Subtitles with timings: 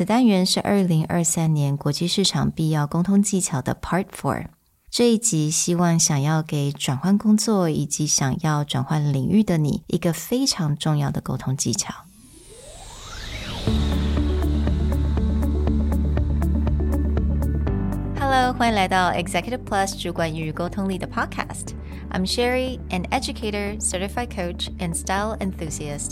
[0.00, 4.45] 此单元是二零二三年国际市场必要沟通技巧的 Part Four。
[4.89, 11.93] 这一集希望想要给转换工作以及想要转换领域的你一个非常重要的沟通技巧。
[18.19, 26.11] Hello，欢迎来到 Executive Plus 主管与沟通力的 Podcast。I'm Sherry, an educator, certified coach, and style enthusiast.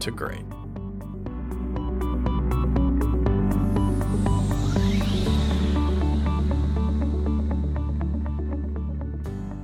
[0.00, 0.44] to great.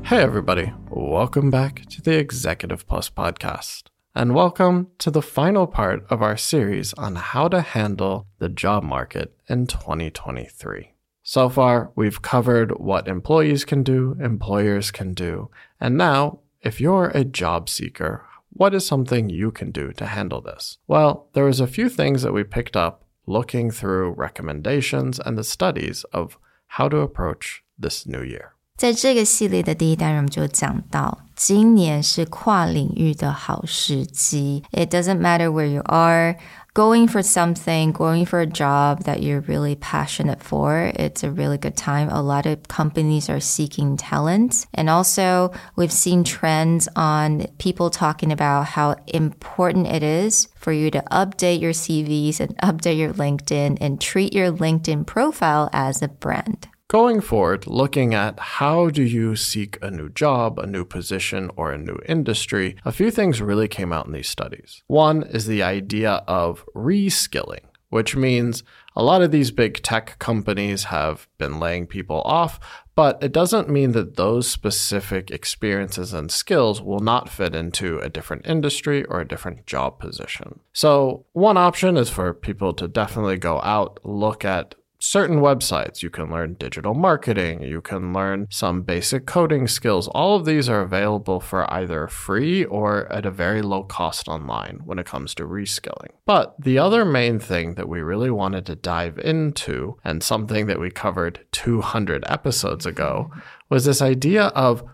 [0.06, 0.72] Hey, everybody.
[0.88, 3.84] Welcome back to the Executive Plus podcast.
[4.14, 8.82] And welcome to the final part of our series on how to handle the job
[8.82, 10.94] market in 2023.
[11.22, 17.08] So far, we've covered what employees can do, employers can do, and now, if you're
[17.08, 18.24] a job seeker,
[18.55, 20.77] what is something you can do to handle this?
[20.87, 25.43] Well, there was a few things that we picked up looking through recommendations and the
[25.43, 26.37] studies of
[26.77, 28.53] how to approach this new year.
[28.77, 34.63] 在这个系列的第一单元，我们就讲到，今年是跨领域的好时机。
[34.71, 36.37] It doesn't matter where you are
[36.76, 41.56] going for something, going for a job that you're really passionate for, it's a really
[41.56, 42.06] good time.
[42.10, 44.66] A lot of companies are seeking talent.
[44.74, 50.90] And also, we've seen trends on people talking about how important it is for you
[50.90, 56.08] to update your CVs and update your LinkedIn and treat your LinkedIn profile as a
[56.08, 56.68] brand.
[56.88, 61.72] Going forward, looking at how do you seek a new job, a new position, or
[61.72, 64.84] a new industry, a few things really came out in these studies.
[64.86, 68.62] One is the idea of reskilling, which means
[68.94, 72.60] a lot of these big tech companies have been laying people off,
[72.94, 78.08] but it doesn't mean that those specific experiences and skills will not fit into a
[78.08, 80.60] different industry or a different job position.
[80.72, 86.02] So, one option is for people to definitely go out, look at certain websites.
[86.02, 90.08] You can learn digital marketing, you can learn some basic coding skills.
[90.08, 94.80] All of these are available for either free or at a very low cost online
[94.84, 96.10] when it comes to reskilling.
[96.24, 100.80] But the other main thing that we really wanted to dive into, and something that
[100.80, 103.30] we covered 200 episodes ago,
[103.68, 104.84] was this idea of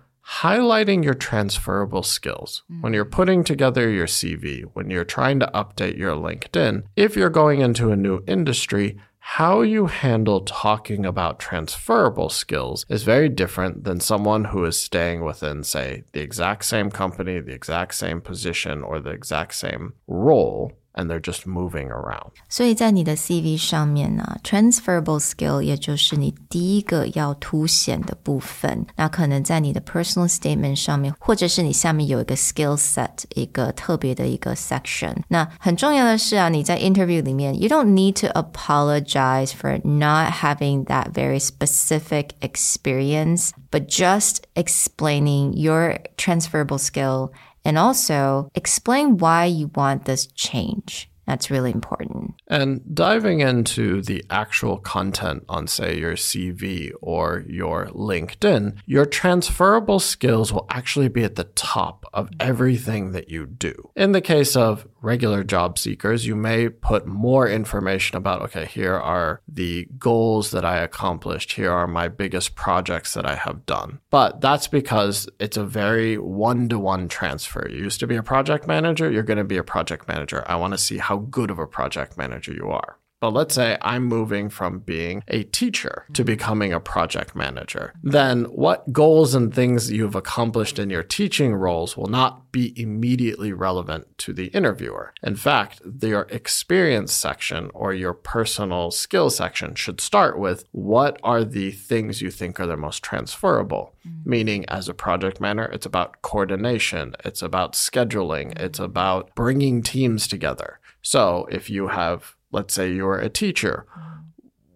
[0.41, 5.99] highlighting your transferable skills when you're putting together your CV, when you're trying to update
[5.99, 6.85] your LinkedIn.
[6.97, 13.05] If you're going into a new industry, how you handle talking about transferable skills is
[13.05, 17.95] very different than someone who is staying within, say, the exact same company, the exact
[17.95, 22.32] same position, or the exact same role and they're just moving around.
[22.50, 28.86] 所以在你的 CV 上面呢，transferable skill 也就是你第一个要凸显的部分。
[28.96, 35.16] 那可能在你的 personal statement 上面，或者是你下面有一个 skill set，一个特别的一个 section。
[35.28, 44.38] 那很重要的是啊，你在 interview 里面，you don't need to apologize for not having that very specific experience, but just
[44.56, 47.30] explaining your transferable skill
[47.65, 51.09] and also explain why you want this change.
[51.27, 52.35] That's really important.
[52.49, 60.01] And diving into the actual content on, say, your CV or your LinkedIn, your transferable
[60.01, 63.91] skills will actually be at the top of everything that you do.
[63.95, 68.95] In the case of regular job seekers, you may put more information about, okay, here
[68.95, 71.53] are the goals that I accomplished.
[71.53, 74.01] Here are my biggest projects that I have done.
[74.11, 77.69] But that's because it's a very one to one transfer.
[77.69, 80.45] You used to be a project manager, you're going to be a project manager.
[80.47, 82.99] I want to see how good of a project manager you are.
[83.23, 87.95] But let's say I'm moving from being a teacher to becoming a project manager.
[88.03, 93.53] Then what goals and things you've accomplished in your teaching roles will not be immediately
[93.53, 95.15] relevant to the interviewer.
[95.23, 101.45] In fact, your experience section or your personal skill section should start with what are
[101.45, 103.95] the things you think are the most transferable?
[104.05, 104.31] Mm-hmm.
[104.31, 110.27] Meaning, as a project manager, it's about coordination, it's about scheduling, it's about bringing teams
[110.27, 110.81] together.
[111.03, 113.87] So if you have let's say you're a teacher,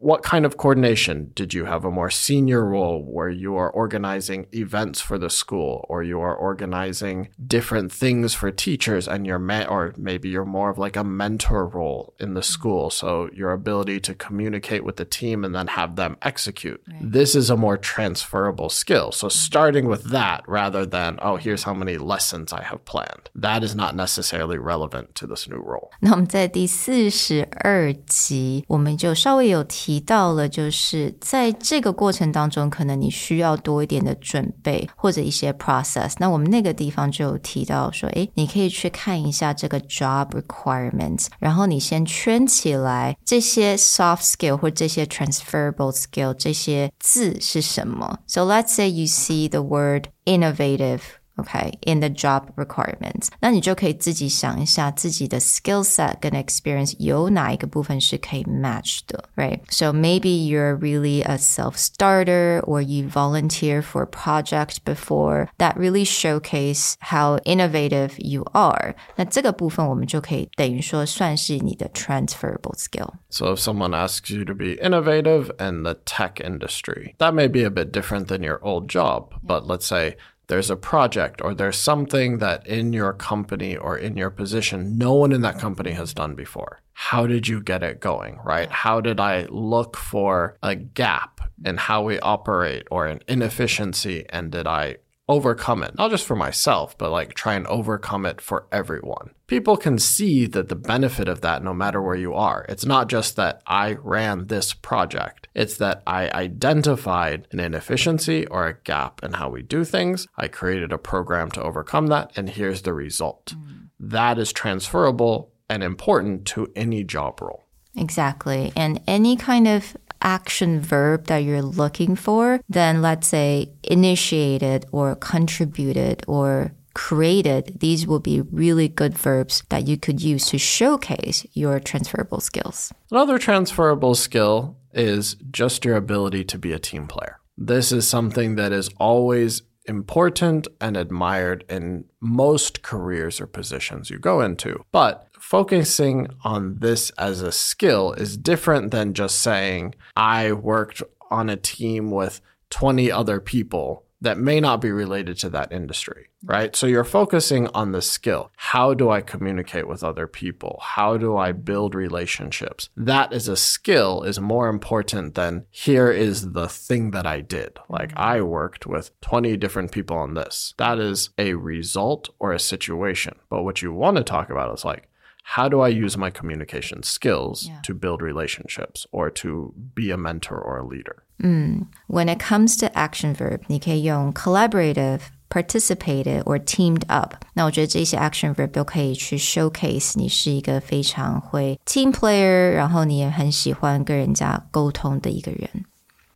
[0.06, 1.30] what kind of coordination?
[1.36, 5.86] Did you have a more senior role where you are organizing events for the school
[5.88, 9.40] or you are organizing different things for teachers and you're
[9.70, 12.90] or maybe you're more of like a mentor role in the school.
[12.90, 16.82] So your ability to communicate with the team and then have them execute.
[16.88, 17.12] Right.
[17.12, 19.12] This is a more transferable skill.
[19.12, 23.30] So starting with that rather than, oh, here's how many lessons I have planned.
[23.36, 25.92] That is not necessarily relevant to this new role.
[26.00, 36.13] 那我们在第四十二集，我们就稍微有提 提到了，就是在这个过程当中，可能你需要多一点的准备或者一些 process。
[36.19, 48.19] 那我们那个地方就有提到说，诶，你可以去看一下这个 job requirements，然后你先圈起来这些 soft skill 或这些 transferable skill 这些字是什么。
[48.27, 51.01] So let's say you see the word innovative
[51.38, 61.24] OK in the job requirements，那你就可以自己想一下自己的 skill set 跟 experience 有哪一个部分是可以 match 的，right？So maybe you're really
[61.24, 68.44] a self-starter or you volunteer for a project before that really showcase how innovative you
[68.52, 68.96] are。
[69.16, 77.48] 那这个部分我们就可以等于说算是你的 transferable skill。So if someone asks you to be innovative in the tech industry, that may
[77.48, 80.18] be a bit different than your old job, but let's say
[80.49, 85.15] there's a project or there's something that in your company or in your position no
[85.15, 86.81] one in that company has done before.
[86.93, 88.71] How did you get it going, right?
[88.71, 94.51] How did I look for a gap in how we operate or an inefficiency and
[94.51, 94.97] did I
[95.29, 99.31] overcome it, not just for myself, but like try and overcome it for everyone.
[99.47, 102.65] People can see that the benefit of that no matter where you are.
[102.69, 108.67] It's not just that I ran this project, it's that I identified an inefficiency or
[108.67, 110.27] a gap in how we do things.
[110.37, 113.55] I created a program to overcome that, and here's the result.
[113.57, 113.89] Mm.
[113.99, 117.65] That is transferable and important to any job role.
[117.97, 118.73] Exactly.
[118.77, 119.97] And any kind of
[120.27, 128.07] action verb that you're looking for, then let's say initiated or contributed or created, these
[128.07, 132.93] will be really good verbs that you could use to showcase your transferable skills.
[133.11, 137.39] Another transferable skill is just your ability to be a team player.
[137.57, 144.19] This is something that is always important and admired in most careers or positions you
[144.19, 144.85] go into.
[144.93, 151.49] But focusing on this as a skill is different than just saying, I worked on
[151.49, 152.41] a team with
[152.71, 156.75] 20 other people that may not be related to that industry, right?
[156.75, 158.51] So you're focusing on the skill.
[158.57, 160.79] How do I communicate with other people?
[160.83, 162.89] How do I build relationships?
[162.97, 167.79] That is a skill is more important than here is the thing that I did.
[167.89, 168.21] Like mm-hmm.
[168.21, 170.75] I worked with 20 different people on this.
[170.79, 173.37] That is a result or a situation.
[173.51, 175.09] But what you want to talk about is like,
[175.46, 177.82] how do I use my communication skills yeah.
[177.84, 181.24] to build relationships or to be a mentor or a leader?
[181.42, 181.88] Mm.
[182.08, 187.34] When it comes to action verb, 你可以用 collaborative, participated or teamed up。
[187.54, 195.86] 那我觉得这些 action verb 都可以去 showcase 你是一个非常会 team player，然后你也很喜欢跟人家沟通的一个人。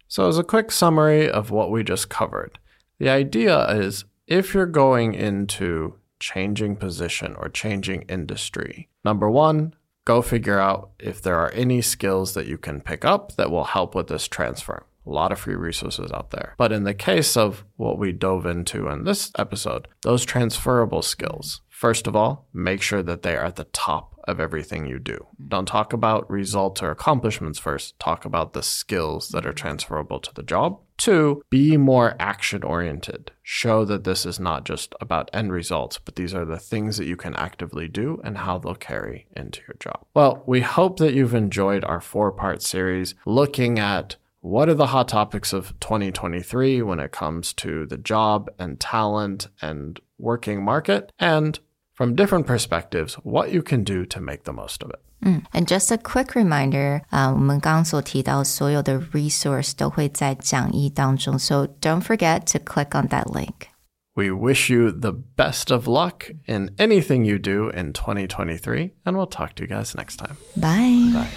[0.08, 2.54] So as a quick summary of what we just covered,
[3.00, 8.89] the idea is if you're going into changing position or changing industry.
[9.05, 9.75] Number one,
[10.05, 13.65] go figure out if there are any skills that you can pick up that will
[13.65, 14.87] help with this transfer.
[15.07, 16.55] A lot of free resources out there.
[16.59, 21.63] But in the case of what we dove into in this episode, those transferable skills,
[21.69, 25.27] first of all, make sure that they are at the top of everything you do.
[25.49, 27.99] Don't talk about results or accomplishments first.
[27.99, 30.79] Talk about the skills that are transferable to the job.
[31.01, 33.33] Two, be more action oriented.
[33.43, 37.07] Show that this is not just about end results, but these are the things that
[37.07, 40.05] you can actively do and how they'll carry into your job.
[40.13, 44.89] Well, we hope that you've enjoyed our four part series looking at what are the
[44.89, 51.13] hot topics of 2023 when it comes to the job and talent and working market,
[51.19, 51.61] and
[52.00, 55.00] from different perspectives, what you can do to make the most of it.
[55.24, 55.46] Mm.
[55.54, 63.08] And just a quick reminder, uh, 我们刚所提到所有的 resource 都会在讲义当中, so don't forget to click on
[63.08, 63.70] that link.
[64.16, 69.28] We wish you the best of luck in anything you do in 2023, and we'll
[69.28, 70.38] talk to you guys next time.
[70.56, 71.12] Bye.
[71.14, 71.28] Bye.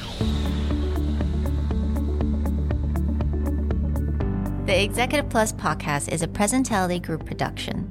[4.67, 7.91] The Executive Plus podcast is a Presentality Group production,